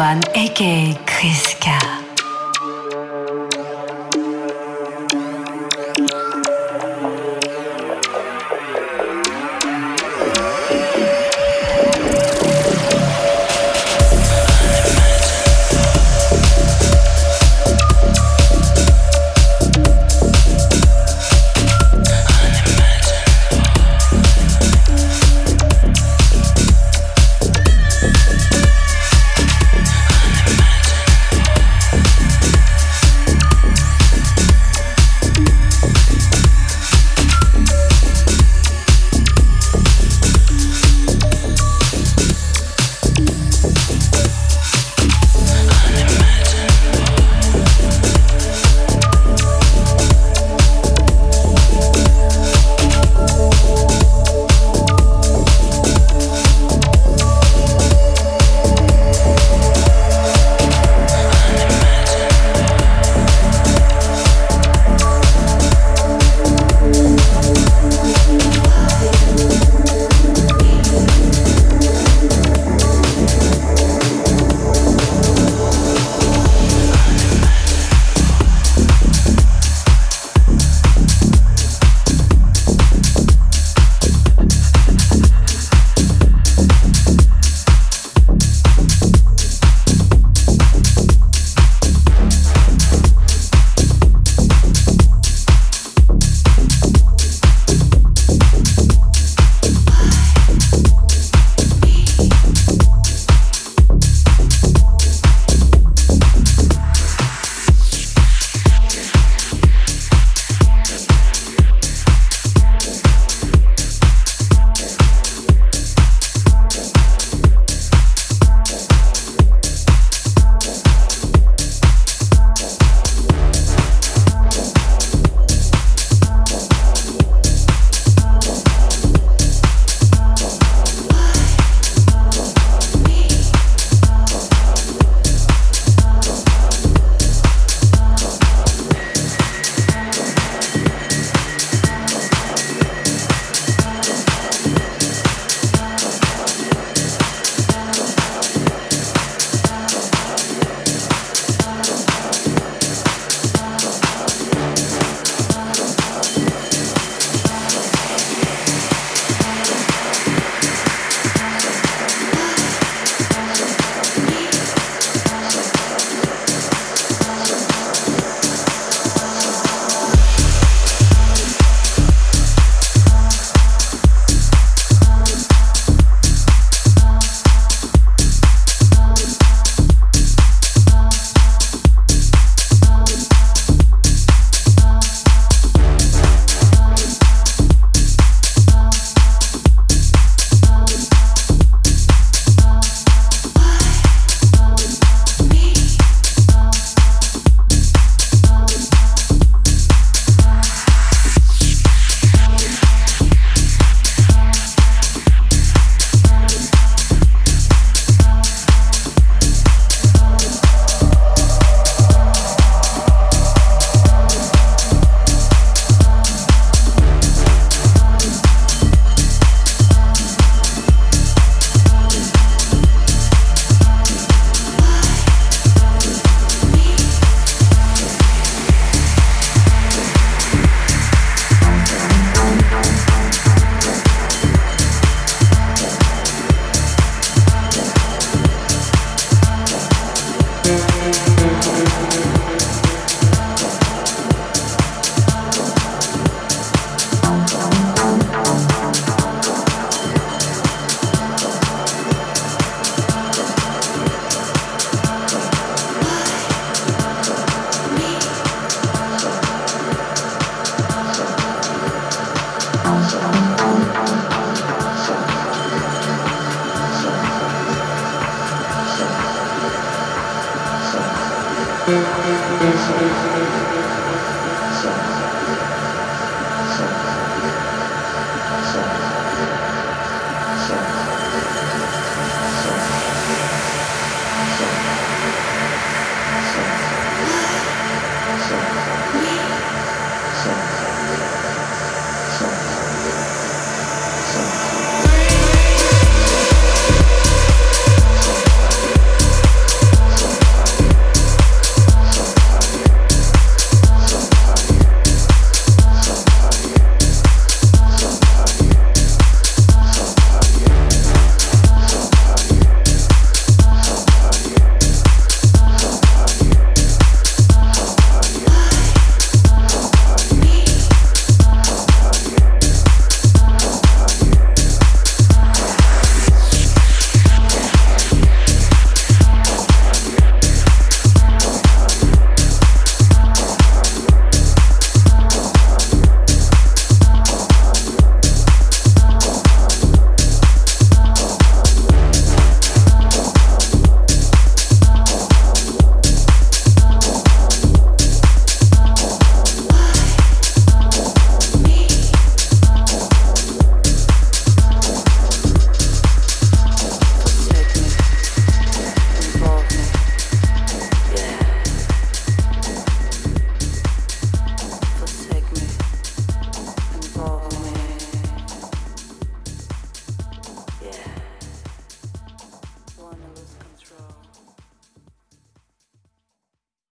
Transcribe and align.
Aka 0.00 0.94
Kriska. 1.04 1.76
Thank 1.76 1.99